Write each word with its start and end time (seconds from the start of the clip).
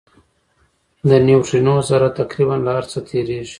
د 1.09 1.11
نیوټرینو 1.27 1.75
ذره 1.89 2.07
تقریباً 2.19 2.55
له 2.65 2.71
هر 2.77 2.85
څه 2.91 2.99
تېرېږي. 3.09 3.49